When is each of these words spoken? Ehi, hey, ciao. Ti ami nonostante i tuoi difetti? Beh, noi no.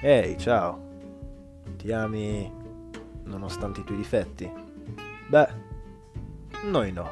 Ehi, 0.00 0.28
hey, 0.28 0.36
ciao. 0.38 0.78
Ti 1.76 1.90
ami 1.90 2.52
nonostante 3.24 3.80
i 3.80 3.84
tuoi 3.84 3.96
difetti? 3.96 4.48
Beh, 5.26 5.48
noi 6.70 6.92
no. 6.92 7.10